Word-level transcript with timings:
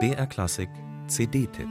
BR 0.00 0.26
Klassik 0.26 0.68
CD-Tipp 1.06 1.68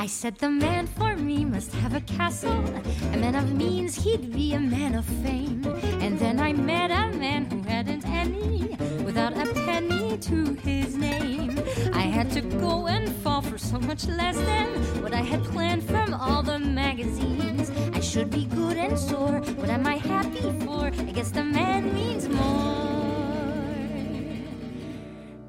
I 0.00 0.06
said 0.06 0.36
the 0.38 0.50
man 0.50 0.88
for 0.88 1.14
me 1.14 1.44
must 1.44 1.72
have 1.74 1.94
a 1.94 2.00
castle, 2.00 2.64
a 3.12 3.16
man 3.18 3.36
of 3.36 3.54
means, 3.54 3.94
he'd 3.94 4.32
be 4.32 4.54
a 4.54 4.58
man 4.58 4.96
of 4.96 5.04
fame. 5.04 5.64
And 6.00 6.18
then 6.18 6.40
I 6.40 6.52
met 6.54 6.90
a 6.90 7.16
man 7.16 7.44
who 7.44 7.62
hadn't 7.62 8.04
any, 8.04 8.76
without 9.04 9.36
a 9.36 9.46
penny 9.54 10.18
to 10.18 10.54
his 10.54 10.96
name. 10.96 11.56
I 11.94 12.02
had 12.02 12.32
to 12.32 12.40
go 12.40 12.88
and 12.88 13.14
fall 13.22 13.42
for 13.42 13.58
so 13.58 13.78
much 13.78 14.08
less 14.08 14.36
than 14.36 15.02
what 15.02 15.14
I 15.14 15.20
had 15.22 15.44
planned 15.44 15.84
from 15.84 16.14
all 16.14 16.42
the 16.42 16.58
magazines. 16.58 17.70
Should 18.12 18.28
be 18.28 18.44
good 18.44 18.76
and 18.76 18.98
sore. 18.98 19.40
What 19.56 19.70
am 19.70 19.86
I 19.86 19.96
happy 19.96 20.42
for? 20.66 20.84
I 20.84 21.12
guess 21.14 21.30
the 21.30 21.42
man 21.42 21.94
means 21.94 22.28
more 22.28 22.44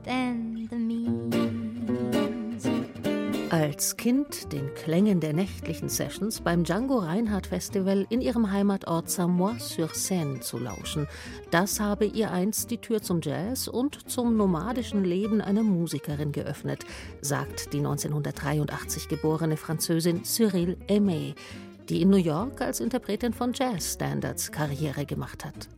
than 0.05 0.69
the 0.69 0.77
means. 0.77 1.35
Als 3.49 3.97
Kind 3.97 4.53
den 4.53 4.73
Klängen 4.75 5.19
der 5.19 5.33
nächtlichen 5.33 5.89
Sessions 5.89 6.39
beim 6.39 6.63
Django 6.63 6.99
Reinhardt 6.99 7.47
Festival 7.47 8.07
in 8.09 8.21
ihrem 8.21 8.49
Heimatort 8.49 9.09
Samois-sur-Seine 9.09 10.39
zu 10.39 10.57
lauschen, 10.57 11.07
das 11.51 11.81
habe 11.81 12.05
ihr 12.05 12.31
einst 12.31 12.71
die 12.71 12.77
Tür 12.77 13.01
zum 13.01 13.19
Jazz 13.21 13.67
und 13.67 14.09
zum 14.09 14.37
nomadischen 14.37 15.03
Leben 15.03 15.41
einer 15.41 15.63
Musikerin 15.63 16.31
geöffnet, 16.31 16.85
sagt 17.19 17.73
die 17.73 17.79
1983 17.79 19.09
geborene 19.09 19.57
Französin 19.57 20.23
Cyril 20.23 20.77
Aimé, 20.87 21.35
die 21.89 22.01
in 22.01 22.09
New 22.09 22.17
York 22.17 22.61
als 22.61 22.79
Interpretin 22.79 23.33
von 23.33 23.53
Jazzstandards 23.53 24.51
Karriere 24.51 25.05
gemacht 25.05 25.45
hat. 25.45 25.69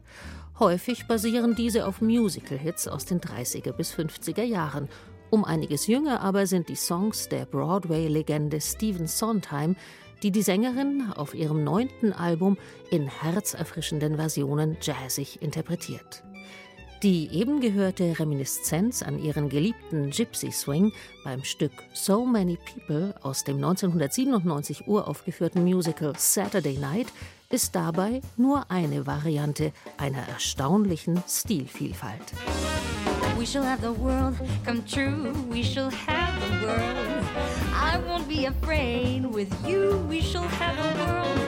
Häufig 0.60 1.08
basieren 1.08 1.56
diese 1.56 1.86
auf 1.86 2.02
Musical-Hits 2.02 2.88
aus 2.88 3.06
den 3.06 3.20
30er 3.20 3.74
bis 3.74 3.94
50er 3.94 4.44
Jahren 4.44 4.88
um 5.36 5.44
einiges 5.44 5.88
jünger 5.88 6.22
aber 6.22 6.48
sind 6.48 6.70
die 6.70 6.76
Songs 6.76 7.28
der 7.30 7.46
Broadway-Legende 7.46 8.62
Stephen 8.62 9.08
Sondheim, 9.08 9.76
die 10.24 10.32
die 10.32 10.42
Sängerin 10.42 11.12
auf 11.16 11.34
ihrem 11.34 11.64
neunten 11.64 12.14
Album 12.14 12.58
in 12.90 13.08
herzerfrischenden 13.08 14.16
Versionen 14.16 14.78
jazzig 14.82 15.42
interpretiert. 15.42 16.24
Die 17.06 17.30
eben 17.32 17.62
gehörte 17.62 18.18
Reminiszenz 18.18 19.04
an 19.04 19.24
ihren 19.24 19.48
geliebten 19.48 20.10
Gypsy 20.10 20.52
Swing 20.52 20.92
beim 21.24 21.44
Stück 21.44 21.72
So 21.94 22.26
Many 22.26 22.58
People 22.58 23.14
aus 23.22 23.44
dem 23.44 23.58
1997 23.58 24.88
uraufgeführten 24.88 25.64
Musical 25.64 26.14
Saturday 26.18 26.80
Night 26.80 27.06
ist 27.52 27.76
dabei 27.76 28.22
nur 28.38 28.72
eine 28.72 29.06
Variante 29.06 29.72
einer 29.98 30.28
erstaunlichen 30.28 31.22
Stilvielfalt. 31.28 32.34
We 33.38 33.46
shall 33.46 33.64
have 33.64 33.84
the 33.84 34.02
world 34.02 34.34
come 34.66 34.84
true. 34.84 35.32
We 35.48 35.64
shall 35.64 35.92
have 36.08 36.34
the 36.40 36.66
world. 36.66 37.24
I 37.72 38.00
won't 38.08 38.28
be 38.28 38.48
afraid. 38.48 39.32
With 39.32 39.50
you, 39.64 40.04
we 40.10 40.24
shall 40.24 40.50
have 40.60 40.76
the 40.76 41.00
world. 41.06 41.45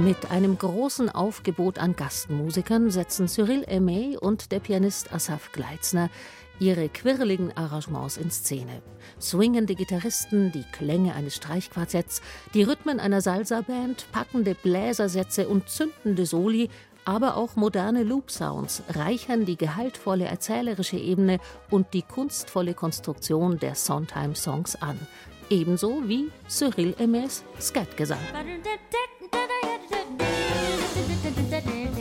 Mit 0.00 0.30
einem 0.30 0.56
großen 0.56 1.10
Aufgebot 1.10 1.78
an 1.78 1.94
Gastmusikern 1.94 2.90
setzen 2.90 3.28
Cyril 3.28 3.66
Aimé 3.66 4.16
und 4.16 4.50
der 4.50 4.58
Pianist 4.58 5.12
Asaf 5.12 5.52
Gleitzner 5.52 6.08
ihre 6.58 6.88
quirligen 6.88 7.54
Arrangements 7.54 8.16
in 8.16 8.30
Szene. 8.30 8.80
Swingende 9.20 9.74
Gitarristen, 9.74 10.52
die 10.52 10.64
Klänge 10.72 11.14
eines 11.14 11.36
Streichquartetts, 11.36 12.22
die 12.54 12.62
Rhythmen 12.62 12.98
einer 12.98 13.20
Salsa-Band, 13.20 14.06
packende 14.10 14.54
Bläsersätze 14.54 15.48
und 15.48 15.68
zündende 15.68 16.24
Soli, 16.24 16.70
aber 17.04 17.36
auch 17.36 17.56
moderne 17.56 18.02
Loop-Sounds 18.02 18.84
reichern 18.88 19.44
die 19.44 19.58
gehaltvolle 19.58 20.24
erzählerische 20.24 20.96
Ebene 20.96 21.40
und 21.68 21.92
die 21.92 22.02
kunstvolle 22.02 22.72
Konstruktion 22.72 23.58
der 23.58 23.74
Sondheim-Songs 23.74 24.80
an. 24.80 24.98
Ebenso 25.50 26.08
wie 26.08 26.30
Cyril 26.48 26.94
Aimés 26.98 27.42
Skatgesang. 27.60 28.18
da 31.36 31.42
da 31.50 31.60
da 31.60 31.94
da 31.94 31.99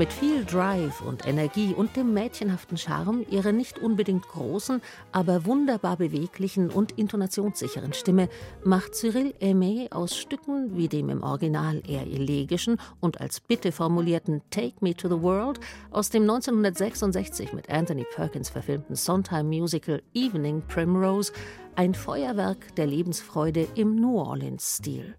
Mit 0.00 0.14
viel 0.14 0.46
Drive 0.46 1.02
und 1.02 1.26
Energie 1.26 1.74
und 1.74 1.94
dem 1.94 2.14
mädchenhaften 2.14 2.78
Charme 2.78 3.22
ihrer 3.28 3.52
nicht 3.52 3.80
unbedingt 3.80 4.26
großen, 4.26 4.80
aber 5.12 5.44
wunderbar 5.44 5.98
beweglichen 5.98 6.70
und 6.70 6.92
intonationssicheren 6.92 7.92
Stimme 7.92 8.30
macht 8.64 8.94
Cyril 8.94 9.34
Aimé 9.42 9.92
aus 9.92 10.16
Stücken 10.16 10.74
wie 10.74 10.88
dem 10.88 11.10
im 11.10 11.22
Original 11.22 11.82
eher 11.86 12.06
elegischen 12.06 12.78
und 13.00 13.20
als 13.20 13.40
Bitte 13.40 13.72
formulierten 13.72 14.40
Take 14.48 14.76
Me 14.80 14.94
to 14.94 15.06
the 15.06 15.20
World 15.20 15.60
aus 15.90 16.08
dem 16.08 16.22
1966 16.22 17.52
mit 17.52 17.68
Anthony 17.68 18.06
Perkins 18.14 18.48
verfilmten 18.48 18.96
Sondheim-Musical 18.96 20.00
Evening 20.14 20.62
Primrose 20.66 21.30
ein 21.76 21.92
Feuerwerk 21.92 22.74
der 22.76 22.86
Lebensfreude 22.86 23.68
im 23.74 23.96
New 23.96 24.18
Orleans-Stil. 24.18 25.14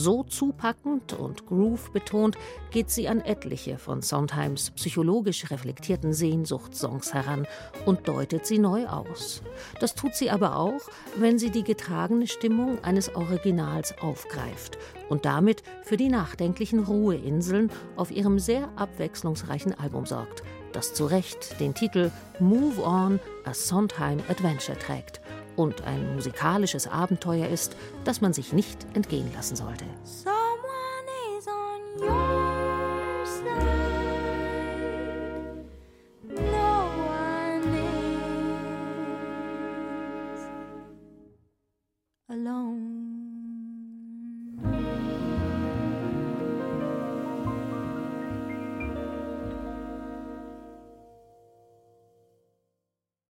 So 0.00 0.22
zupackend 0.22 1.12
und 1.14 1.44
groove 1.46 1.90
betont 1.90 2.38
geht 2.70 2.88
sie 2.88 3.08
an 3.08 3.20
etliche 3.20 3.78
von 3.78 4.00
Sondheims 4.00 4.70
psychologisch 4.70 5.50
reflektierten 5.50 6.12
Sehnsuchtssongs 6.12 7.14
heran 7.14 7.48
und 7.84 8.06
deutet 8.06 8.46
sie 8.46 8.60
neu 8.60 8.86
aus. 8.86 9.42
Das 9.80 9.96
tut 9.96 10.14
sie 10.14 10.30
aber 10.30 10.54
auch, 10.54 10.82
wenn 11.16 11.40
sie 11.40 11.50
die 11.50 11.64
getragene 11.64 12.28
Stimmung 12.28 12.78
eines 12.84 13.12
Originals 13.16 13.98
aufgreift 13.98 14.78
und 15.08 15.24
damit 15.24 15.64
für 15.82 15.96
die 15.96 16.10
nachdenklichen 16.10 16.84
Ruheinseln 16.84 17.68
auf 17.96 18.12
ihrem 18.12 18.38
sehr 18.38 18.68
abwechslungsreichen 18.76 19.76
Album 19.80 20.06
sorgt, 20.06 20.44
das 20.72 20.94
zu 20.94 21.06
Recht 21.06 21.58
den 21.58 21.74
Titel 21.74 22.12
Move 22.38 22.80
On, 22.84 23.18
a 23.44 23.52
Sondheim 23.52 24.20
Adventure 24.28 24.78
trägt 24.78 25.20
und 25.58 25.84
ein 25.84 26.14
musikalisches 26.14 26.86
Abenteuer 26.86 27.48
ist, 27.48 27.76
das 28.04 28.20
man 28.20 28.32
sich 28.32 28.52
nicht 28.52 28.86
entgehen 28.94 29.30
lassen 29.34 29.56
sollte. 29.56 29.84
So 30.04 30.37